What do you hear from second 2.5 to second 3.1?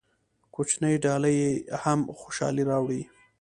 راوړي.